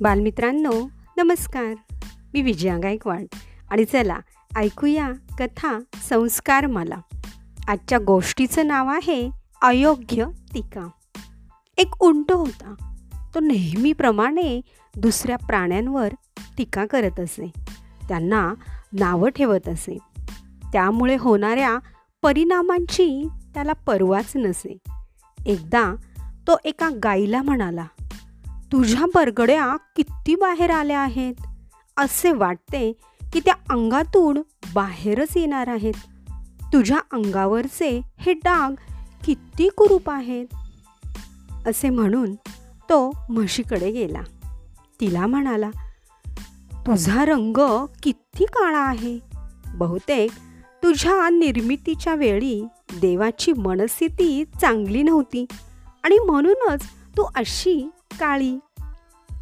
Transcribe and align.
बालमित्रांनो 0.00 0.90
नमस्कार. 1.16 1.74
मी 2.34 2.42
विजया 2.42 2.78
गायकवाड. 2.78 3.24
आणि 3.70 3.84
चला 3.84 4.16
ऐकूया 4.56 5.10
कथा 5.38 5.78
संस्कार 6.08 6.66
मला. 6.66 6.96
आजच्या 7.68 7.98
गोष्टीचं 7.98 8.66
नाव 8.66 8.88
आहे 8.88 9.30
अयोग्य 9.62 10.24
टीका. 10.54 10.88
एक 11.78 12.02
उंट 12.02 12.32
होता. 12.32 12.74
तो 13.34 13.40
नेहमीप्रमाणे 13.40 14.60
दुसऱ्या 14.96 15.36
प्राण्यांवर 15.36 16.08
टीका 16.58 16.86
करत 16.86 17.20
असे. 17.20 17.52
त्यांना 18.08 18.54
नावं 18.92 19.28
ठेवत 19.28 19.68
असे. 19.68 19.98
त्यामुळे 20.72 21.16
होणाऱ्या 21.16 21.78
परिणामांची 22.22 23.28
त्याला 23.54 23.72
पर्वाच 23.72 24.32
नसे. 24.36 24.78
एकदा 25.46 25.94
तो 26.48 26.56
एका 26.64 26.88
गाईला 27.02 27.42
म्हणाला 27.42 27.84
तुझ्या 28.74 29.06
बरगड्या 29.14 29.76
किती 29.96 30.34
बाहेर 30.34 30.70
आल्या 30.70 31.00
आहेत? 31.00 31.34
असे 31.96 32.32
वाटते 32.32 32.92
की 33.32 33.40
त्या 33.40 33.54
अंगातून 33.70 34.42
बाहेरच 34.74 35.36
येणार 35.36 35.68
आहेत. 35.68 35.92
तुझ्या 36.72 36.98
अंगावरचे 37.12 38.00
हे 38.18 38.32
डाग 38.32 38.70
किती 39.24 39.68
कुरूप 39.68 40.10
आहेत? 40.10 40.46
असे 41.66 41.90
म्हणून 41.90 42.34
तो 42.90 43.26
म्हशीकडे 43.28 43.90
गेला. 43.90 44.22
तिला 45.00 45.26
म्हणाला 45.26 45.70
तुझा 46.74 47.24
रंग 47.24 47.86
किती 48.02 48.44
काळा 48.44 48.80
आहे. 48.80 49.18
बहुतेक 49.68 50.30
तुझ्या 50.82 51.30
निर्मितीच्या 51.30 52.14
वेळी 52.14 52.64
देवाची 53.00 53.52
मनस्थिती 53.52 54.44
चांगली 54.60 55.02
नव्हती 55.02 55.46
आणि 56.04 56.18
म्हणूनच 56.18 56.82
तू 57.16 57.22
अशी 57.22 57.90
काळी. 58.20 58.58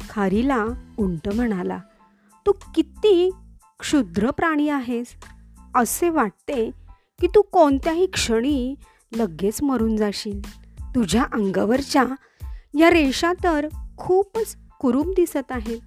खारीला 0.09 0.65
उंट 0.97 1.29
म्हणाला 1.29 1.77
तू 2.45 2.51
किती 2.75 3.29
क्षुद्र 3.79 4.31
प्राणी 4.31 4.69
आहेस. 4.69 5.07
असे 5.75 6.09
वाटते 6.09 6.71
की 7.21 7.27
तू 7.27 7.41
कोणत्याही 7.41 8.05
क्षणी 8.05 8.75
लगेच 9.15 9.63
मरून 9.63 9.97
जाशील. 9.97 10.41
तुझ्या 10.95 11.23
अंगावरच्या 11.23 12.05
या 12.73 12.89
रेषा 12.89 13.33
तर 13.43 13.67
खूपच 13.97 14.55
कुरूप 14.79 15.05
दिसत 15.05 15.51
आहेत. 15.51 15.79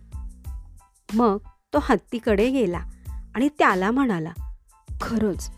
मग 1.14 1.36
तो 1.74 1.78
हत्तीकडे 1.82 2.50
गेला 2.50 2.80
आणि 3.34 3.48
त्याला 3.58 3.90
म्हणाला 3.90 4.32
खरंच 5.00 5.50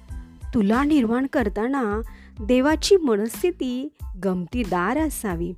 तुला 0.55 0.85
निर्माण 0.85 1.27
करताना 1.27 2.01
देवाची 2.41 2.97
मनस्थिती 2.97 3.89
गमतीदार 4.25 4.99
असावी. 4.99 5.53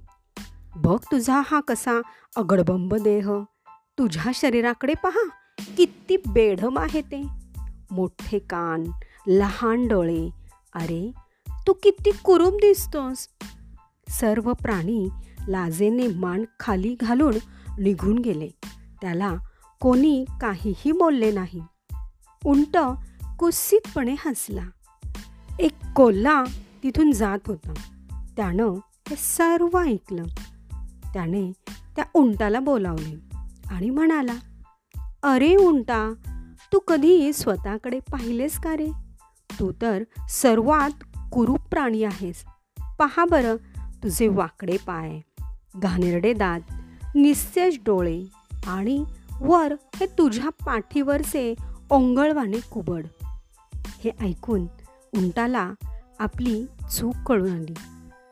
बघ 0.76 0.98
तुझा 1.12 1.42
हा 1.46 1.60
कसा 1.60 2.00
अगडबंब 2.36 2.94
देह. 2.94 3.30
तुझ्या 3.98 4.32
शरीराकडे 4.34 4.94
पहा 4.94 5.28
किती 5.76 6.16
बेढम 6.16 6.78
आहे 6.78 7.00
ते. 7.00 7.26
मोठे 7.90 8.38
कान 8.38 8.84
लहान 9.26 9.88
डोळे. 9.88 10.30
अरे 10.74 11.12
तू 11.66 11.72
किती 11.72 12.10
कुरूम 12.24 12.54
दिसतोस. 12.54 13.28
सर्व 14.08 14.52
प्राणी 14.52 15.08
लाजेने 15.48 16.06
मान 16.06 16.44
खाली 16.60 16.96
घालून 17.00 17.34
निघून 17.78 18.18
गेले. 18.18 18.48
त्याला 19.00 19.36
कोणी 19.80 20.24
काहीही 20.40 20.92
बोलले 20.92 21.32
नाही. 21.32 21.62
उंट 22.44 22.78
कुस्सितपणे 23.38 24.14
हसला. 24.26 24.70
एक 25.58 25.72
कोल्हा 25.96 26.44
तिथून 26.82 27.12
जात 27.12 27.38
होता. 27.46 27.72
त्यानं 28.36 28.74
हे 29.08 29.16
सर्व 29.16 29.78
ऐकलं. 29.78 30.22
त्याने 31.14 31.52
त्या 31.96 32.04
उंटाला 32.14 32.60
बोलावले 32.60 33.36
आणि 33.70 33.90
म्हणाला 33.90 34.32
अरे 35.22 35.56
उंटा 35.56 36.14
तू 36.72 36.78
कधी 36.78 37.32
स्वतःकडे 37.32 37.98
पाहिलेस 37.98 38.58
का 38.58 38.76
रे? 38.76 38.86
तू 39.60 39.72
तर 39.82 40.02
सर्वात 40.28 40.90
कुरूप 41.32 41.60
प्राणी 41.70 42.04
आहेस. 42.04 42.44
पहा 42.98 43.24
बरं 43.24 43.56
तुझे 44.02 44.28
वाकडे 44.28 44.76
पाय 44.76 45.20
घाणेरडे 45.76 46.32
दात 46.32 46.60
निस्तेज 47.14 47.78
डोळे 47.86 48.24
आणि 48.66 49.04
वर 49.40 49.72
हे 49.72 50.06
तुझ्या 50.06 50.48
पाठीवरचे 50.48 51.54
ओंगळवाने 51.90 52.60
कुबड. 52.60 53.06
हे 53.74 54.10
ऐकून 54.20 54.66
उंटाला 55.16 55.72
आपली 56.18 56.66
चूक 56.98 57.14
कळून 57.26 57.52
आली 57.52 57.74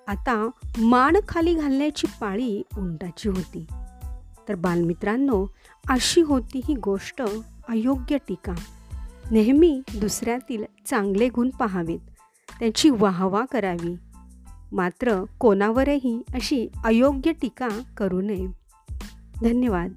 आता 0.08 0.50
मान 0.78 1.16
खाली 1.28 1.54
घालण्याची 1.54 2.06
पाळी 2.20 2.62
उंटाची 2.78 3.28
होती. 3.28 3.66
तर 4.48 4.54
बालमित्रांनो 4.54 5.46
अशी 5.88 6.20
होती 6.20 6.60
ही 6.68 6.74
गोष्ट 6.74 7.22
अयोग्य 7.68 8.16
टीका. 8.28 8.52
नेहमी 9.30 9.82
दुसऱ्यातील 10.00 10.64
चांगले 10.86 11.28
गुण 11.28 11.50
पाहावेत. 11.50 11.98
त्यांची 12.58 12.90
वाहवा 12.90 13.44
करावी. 13.44 13.94
मात्र 14.72 15.24
कोणावरही 15.38 16.22
अशी 16.34 16.68
अयोग्य 16.84 17.32
टीका 17.32 17.68
करू 17.96 18.20
नये. 18.20 18.46
धन्यवाद. 19.42 19.92